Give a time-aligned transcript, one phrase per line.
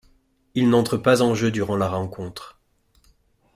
[0.55, 2.57] Il n'entre pas en jeu durant la rencontre.